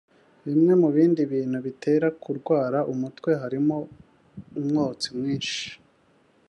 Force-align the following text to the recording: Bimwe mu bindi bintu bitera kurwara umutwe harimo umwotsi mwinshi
Bimwe 0.45 0.73
mu 0.81 0.89
bindi 0.95 1.21
bintu 1.33 1.57
bitera 1.65 2.07
kurwara 2.21 2.79
umutwe 2.93 3.29
harimo 3.41 3.75
umwotsi 4.59 5.07
mwinshi 5.17 5.67